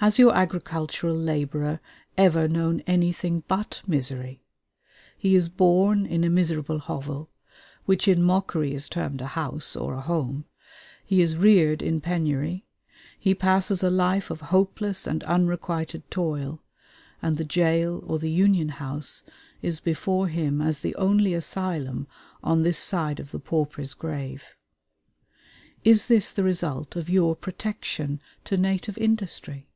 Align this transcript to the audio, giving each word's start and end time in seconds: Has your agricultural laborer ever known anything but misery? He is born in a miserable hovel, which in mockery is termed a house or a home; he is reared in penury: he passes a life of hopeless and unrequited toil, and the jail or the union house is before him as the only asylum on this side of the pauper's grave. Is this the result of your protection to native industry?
Has 0.00 0.18
your 0.18 0.34
agricultural 0.36 1.16
laborer 1.16 1.80
ever 2.18 2.46
known 2.48 2.80
anything 2.80 3.44
but 3.48 3.80
misery? 3.86 4.42
He 5.16 5.34
is 5.34 5.48
born 5.48 6.04
in 6.04 6.22
a 6.22 6.28
miserable 6.28 6.80
hovel, 6.80 7.30
which 7.86 8.06
in 8.06 8.22
mockery 8.22 8.74
is 8.74 8.90
termed 8.90 9.22
a 9.22 9.28
house 9.28 9.74
or 9.74 9.94
a 9.94 10.02
home; 10.02 10.44
he 11.02 11.22
is 11.22 11.38
reared 11.38 11.80
in 11.80 12.02
penury: 12.02 12.66
he 13.18 13.34
passes 13.34 13.82
a 13.82 13.88
life 13.88 14.30
of 14.30 14.42
hopeless 14.52 15.06
and 15.06 15.24
unrequited 15.24 16.08
toil, 16.10 16.62
and 17.22 17.38
the 17.38 17.44
jail 17.44 18.04
or 18.06 18.18
the 18.18 18.30
union 18.30 18.68
house 18.68 19.22
is 19.62 19.80
before 19.80 20.28
him 20.28 20.60
as 20.60 20.80
the 20.80 20.94
only 20.96 21.32
asylum 21.32 22.06
on 22.44 22.62
this 22.62 22.78
side 22.78 23.18
of 23.18 23.30
the 23.30 23.40
pauper's 23.40 23.94
grave. 23.94 24.42
Is 25.84 26.04
this 26.06 26.32
the 26.32 26.44
result 26.44 26.96
of 26.96 27.08
your 27.08 27.34
protection 27.34 28.20
to 28.44 28.58
native 28.58 28.98
industry? 28.98 29.68